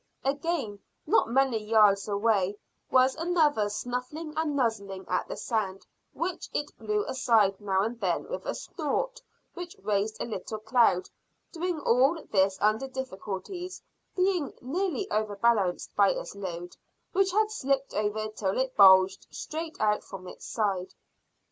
Again, 0.23 0.79
not 1.05 1.29
many 1.29 1.63
yards 1.63 2.07
away 2.07 2.57
was 2.89 3.13
another 3.17 3.69
snuffling 3.69 4.33
and 4.35 4.55
nuzzling 4.55 5.05
at 5.07 5.27
the 5.27 5.37
sand, 5.37 5.85
which 6.11 6.49
it 6.53 6.75
blew 6.79 7.05
aside 7.05 7.59
now 7.61 7.83
and 7.83 7.99
then 7.99 8.27
with 8.27 8.47
a 8.47 8.55
snort 8.55 9.21
which 9.53 9.75
raised 9.83 10.19
a 10.19 10.25
little 10.25 10.57
cloud 10.57 11.07
doing 11.51 11.79
all 11.81 12.17
this 12.31 12.57
under 12.61 12.87
difficulties, 12.87 13.83
being 14.15 14.51
nearly 14.59 15.07
overbalanced 15.11 15.95
by 15.95 16.09
its 16.09 16.33
load, 16.33 16.75
which 17.11 17.29
had 17.31 17.51
slipped 17.51 17.93
over 17.93 18.27
till 18.29 18.57
it 18.57 18.75
bulged 18.75 19.27
straight 19.29 19.79
out 19.79 20.03
from 20.03 20.27
its 20.27 20.47
side. 20.47 20.95